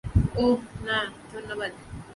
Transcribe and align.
ওহ, 0.35 0.59
না, 0.85 0.97
ধন্যবাদ। 1.33 1.71